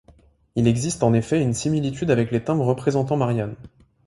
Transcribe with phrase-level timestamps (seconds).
[0.55, 3.53] Il existe en effet une similitude avec les timbres représentant Marianne.